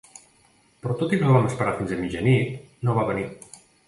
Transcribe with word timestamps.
Però 0.85 0.95
tot 1.01 1.11
i 1.17 1.19
que 1.19 1.27
el 1.27 1.35
vam 1.37 1.45
esperar 1.49 1.73
fins 1.81 1.93
a 1.97 1.99
mitjanit, 2.05 2.57
no 2.89 2.97
va 2.99 3.05
venir. 3.11 3.27